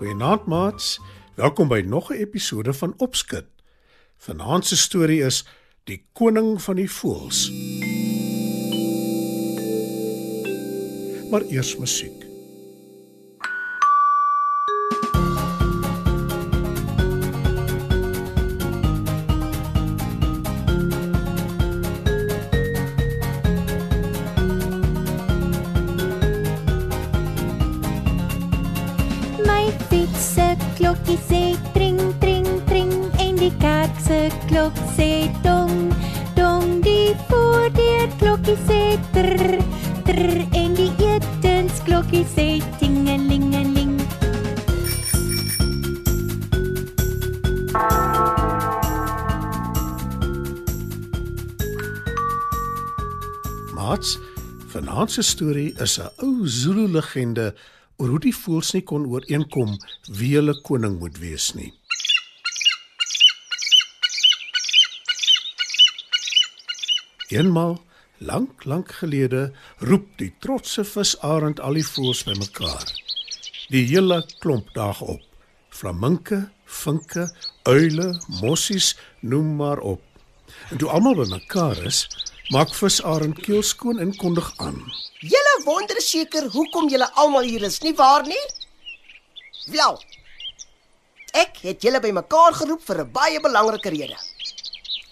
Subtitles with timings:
[0.00, 1.00] Goeienaand maats.
[1.36, 3.44] Welkom by nog 'n episode van Opskud.
[4.16, 5.44] Vanaand se storie is
[5.84, 7.50] Die koning van die voëls.
[11.30, 12.29] Maar eers musiek.
[33.60, 35.92] Kerk se klok sê dong
[36.36, 38.82] dong die voordeur klokkie sê
[39.14, 39.60] trr
[40.06, 42.48] trr en die etensklokkie sê
[42.80, 43.98] tingelingeling
[53.76, 54.16] Maats,
[54.72, 57.46] vanaand se storie is 'n ou Zulu legende
[57.98, 59.76] oor hoe die voëls nie kon ooreenkom
[60.18, 61.72] wie hulle koning moet wees nie.
[67.30, 67.76] Eenmal,
[68.18, 72.88] lank, lank gelede, roep die trotse visarend al die voëls bymekaar.
[73.70, 75.22] Die hele klomp daag op.
[75.70, 77.28] Flaminke, vinke,
[77.70, 78.08] uile,
[78.40, 80.02] mossies, noem maar op.
[80.74, 82.02] En toe almal bymekaar is,
[82.50, 84.82] maak visarend keelskoon en kondig aan.
[85.22, 88.42] Julle wonder seker hoekom julle almal hier is, nie waar nie?
[89.70, 90.02] Wel.
[91.38, 94.18] Ek het julle bymekaar geroep vir 'n baie belangrike rede.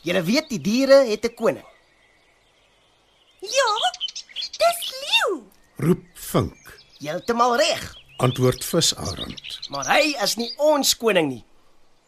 [0.02, 1.66] Julle weet die diere het 'n koning.
[3.40, 3.70] Ja,
[4.58, 5.42] dis leeu.
[5.76, 9.58] Roep vink, Heeltemal reg, antwoord visarend.
[9.70, 11.44] maar hy is nie ons koning nie.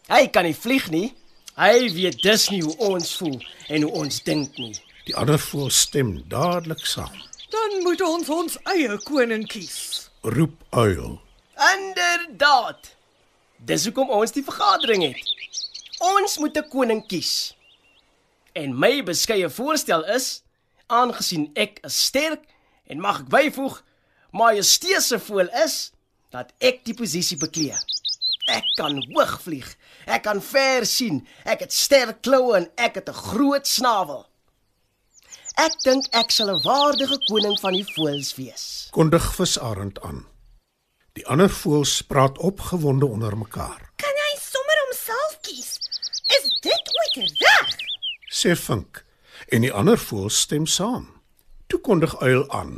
[0.09, 1.15] Hy kan nie vlieg nie.
[1.57, 4.75] Hy weet dus nie hoe ons voel en hoe ons dink nie.
[5.05, 7.13] Die ander voël stem dadelik saam.
[7.51, 10.11] Dan moet ons ons eie koning kies.
[10.23, 11.21] Roep uil.
[11.75, 12.91] Inderdaad.
[13.59, 15.21] Dis hoekom ons die vergadering het.
[16.01, 17.55] Ons moet 'n koning kies.
[18.55, 20.43] En my beskeie voorstel is,
[20.91, 22.43] aangesien ek is sterk
[22.91, 23.81] en mag ek byvoeg,
[24.37, 25.93] majesteuse voel is
[26.35, 27.79] dat ek die posisie beklee.
[28.51, 29.69] Ek kan hoog vlieg.
[30.11, 31.23] Ek kan ver sien.
[31.47, 34.27] Ek het sterk kloue en ek het 'n groot snavel.
[35.59, 38.89] Ek dink ek sal 'n waardige koning van die voëls wees.
[38.91, 40.27] Kondig visarend aan.
[41.13, 43.81] Die ander voëls praat opgewonde onder mekaar.
[43.97, 45.79] Kan hy sommer homself kies?
[46.37, 47.77] Is dit ooit reg?
[48.31, 49.05] Sê vink
[49.51, 51.09] en die ander voëls stem saam.
[51.67, 52.73] Toe kondig uil aan.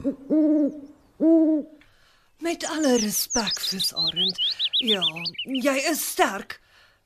[2.42, 4.40] Met alle respek, visarend.
[4.84, 5.04] Ja,
[5.44, 6.58] jy is sterk.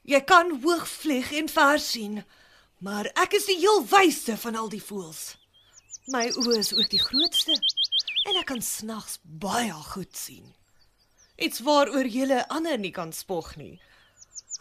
[0.06, 2.22] Jy kan hoog vlieg en ver sien.
[2.78, 5.34] Maar ek is die heel wysste van al die voëls.
[6.14, 7.56] My oë is ook die grootste
[8.26, 10.54] en ek kan snags baie goed sien.
[11.36, 13.74] Iets waaroor julle ander nie kan spog nie.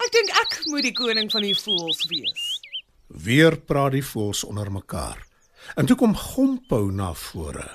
[0.01, 2.44] Ek dink ek moet die koning van die voëls wees.
[3.07, 5.19] Weer praat die voëls onder mekaar.
[5.75, 7.65] En toe kom Gompou na vore.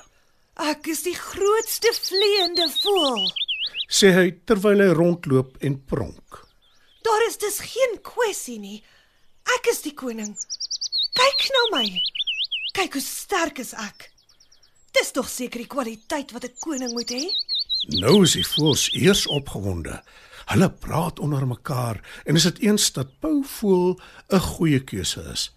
[0.61, 3.27] Ek is die grootste vleiende voël.
[3.91, 6.41] Sê hy terwyl hy rondloop en pronk.
[7.03, 8.79] Daar is dus geen kwessie nie.
[9.57, 10.35] Ek is die koning.
[11.17, 11.87] Kyk na my.
[12.77, 14.11] Kyk hoe sterk is ek.
[14.95, 17.25] Dis tog seker die kwaliteit wat 'n koning moet hê.
[17.89, 20.01] Nou is die voëls eers opgewonde.
[20.51, 25.51] Hulle praat onder mekaar en is dit eens dat Pau voel 'n goeie keuse is.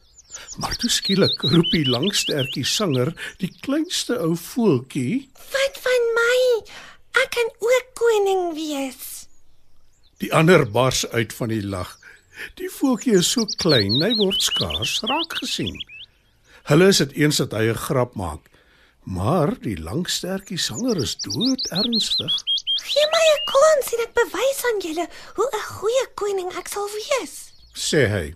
[0.57, 6.65] Maar toe skielik roep die langstertjie sanger, die kleinste ou voeltjie, Wat van my?
[7.23, 9.27] Ek kan ook koning wees.
[10.17, 11.99] die ander bars uit van die lag.
[12.55, 15.75] Die voeltjie is so klein, hy word skaars raak gesien.
[16.63, 18.39] Hulle is dit eens dat hy 'n grap maak,
[19.03, 22.44] maar die langstertjie sanger is dood ernstig.
[22.83, 26.89] Gee my 'n kans en ek bewys aan julle hoe 'n goeie koning ek sal
[26.89, 27.51] wees.
[27.73, 28.35] Sê hy,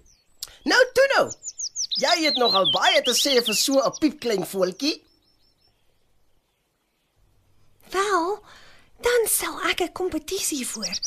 [0.68, 1.28] Nou toe nou.
[1.98, 4.96] Jy het nogal baie te sê vir so 'n piepklein voeltjie.
[7.96, 8.25] Wel,
[9.08, 10.98] dan sal ek 'n kompetisie voor.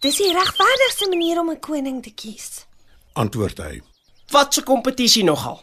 [0.00, 2.64] Dis die regverdigste manier om 'n koning te kies.
[3.12, 3.82] Antwoord hy.
[4.30, 5.62] Wat 'n kompetisie nogal.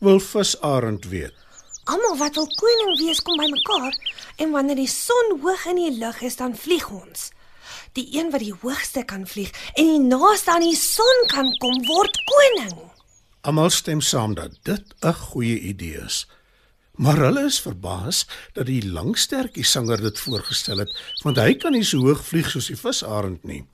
[0.00, 1.34] Wil visarend weet.
[1.88, 3.94] Almal wat wil koning wees kom bymekaar
[4.36, 7.30] en wanneer die son hoog in die lug is, dan vlieg ons.
[7.96, 11.78] Die een wat die hoogste kan vlieg en die naaste aan die son kan kom,
[11.88, 12.74] word koning.
[13.48, 16.26] Almal stem saam dat dit 'n goeie idee is.
[16.98, 20.92] Maar hulle is verbaas dat die langstertjie sanger dit voorgestel het,
[21.22, 23.64] want hy kan nie so hoog vlieg soos die visarend nie.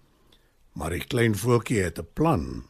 [0.73, 2.65] Maar die klein voeltjie het 'n plan.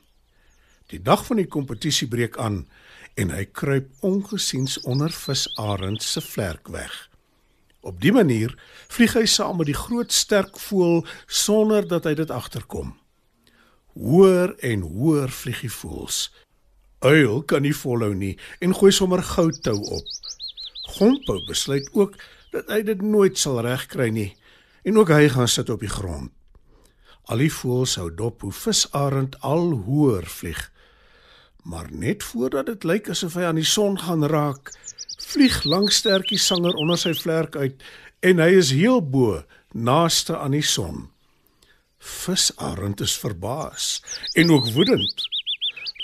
[0.87, 2.67] Die dag van die kompetisie breek aan
[3.15, 6.95] en hy kruip ongesiens onder visarend se vlerk weg.
[7.85, 8.55] Op dië manier
[8.89, 12.95] vlieg hy saam met die groot sterk voël sonder dat hy dit agterkom.
[13.95, 16.31] Hoër en hoër vlieg die voëls.
[17.05, 18.35] Uil kan nie volhou nie
[18.65, 20.09] en gooi sommer goudtou op.
[20.97, 22.17] Gompo besluit ook
[22.55, 24.31] dat hy dit nooit sal regkry nie
[24.85, 26.33] en ook hy gaan sit op die grond.
[27.29, 30.61] Al die voëls hou dop hoe visarend al hoër vlieg.
[31.65, 34.73] Maar net voordat dit lyk asof hy aan die son gaan raak,
[35.33, 37.81] vlieg langstertjie sanger onder sy vlerk uit
[38.25, 39.41] en hy is heel bo
[39.73, 41.09] naaste aan die son.
[41.99, 44.03] Visarend is verbaas
[44.37, 45.25] en ook woedend.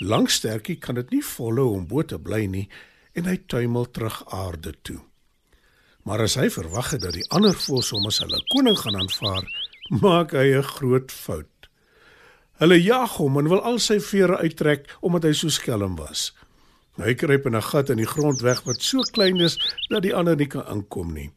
[0.01, 2.65] Langstertjie kan dit nie volhou om bo te bly nie
[3.13, 4.97] en hy tuimel terug aarde toe.
[6.09, 9.45] Maar as hy verwag het dat die ander voëls hom as hulle koning gaan aanvaar,
[10.01, 11.60] maak hy 'n groot fout.
[12.61, 16.27] Hulle jag hom en wil al sy vere uittrek omdat hy so skelm was.
[17.01, 19.57] Hy kruip in 'n gat in die grond weg wat so klein is
[19.89, 21.31] dat die ander nie kan inkom nie.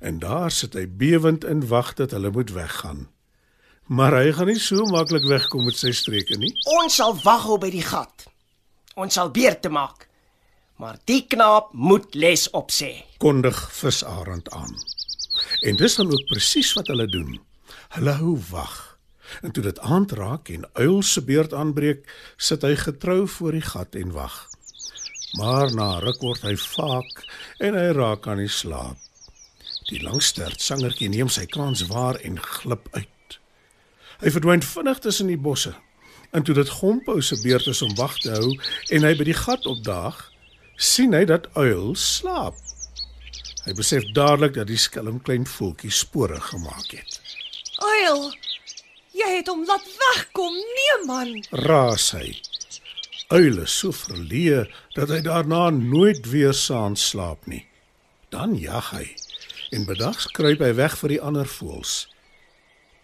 [0.00, 3.08] En daar sit hy bewend en wag dat hulle moet weggaan.
[3.86, 6.54] Maar hy gaan nie so maklik wegkom met sy streke nie.
[6.80, 8.26] Ons sal wag op by die gat.
[8.96, 10.08] Ons sal beurte maak.
[10.78, 13.04] Maar die knaap moet les opsê.
[13.18, 14.74] kondig visarend aan.
[15.60, 17.40] En dis dan ook presies wat hulle doen.
[17.88, 18.91] Hulle hou wag.
[19.40, 22.04] En toe dit aand raak en uil se beurt aanbreek,
[22.36, 24.48] sit hy getrou voor die gat en wag.
[25.38, 27.24] Maar na ruk word hy vaak
[27.58, 28.98] en hy raak aan die slaap.
[29.88, 33.38] Die langstert sangertjie neem sy kans waar en glip uit.
[34.22, 35.72] Hy verdwyn vinnig tussen die bosse.
[36.32, 38.52] En toe dit Gompo se beurt is om wag te hou
[38.94, 40.20] en hy by die gat opdaag,
[40.76, 42.56] sien hy dat uil slaap.
[43.66, 47.20] Hy besef dadelik dat die skelm klein voeltjie spore gemaak het.
[47.82, 48.32] Uil,
[49.16, 50.54] jy het hom laat wegkom.
[50.78, 51.34] Nee man.
[51.50, 52.36] Raas hy.
[53.32, 54.66] Uil is so verleë
[54.96, 57.64] dat hy daarna nooit weer saans slaap nie.
[58.32, 59.06] Dan jag hy
[59.72, 62.06] en bedags kruip hy weg vir die ander voëls.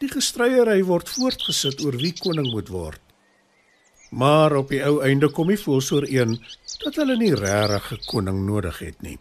[0.03, 3.01] Die gestryery word voortgesit oor wie koning moet word.
[4.13, 6.37] Maar op die ou einde kom die voëls ooreen
[6.85, 9.19] dat hulle nie regtig 'n koning nodig het nie.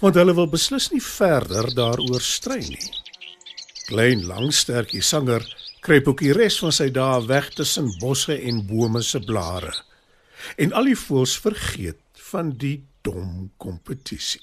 [0.00, 2.90] Want hulle wil beslis nie verder daaroor stry nie.
[3.88, 5.42] Klein langstertjie sanger
[5.80, 9.74] kruip ook die res van sy dae weg tussen bosse en bome se blare.
[10.56, 14.42] En al die voëls vergeet van die dom kompetisie.